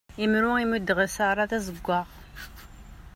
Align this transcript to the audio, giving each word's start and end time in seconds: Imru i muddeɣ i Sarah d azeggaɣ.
Imru 0.25 0.51
i 0.63 0.65
muddeɣ 0.69 0.99
i 1.05 1.09
Sarah 1.15 1.47
d 1.49 1.51
azeggaɣ. 1.57 2.07